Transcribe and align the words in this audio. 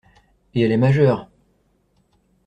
Et 0.55 0.61
elle 0.61 0.71
est 0.71 0.77
majeure! 0.77 1.29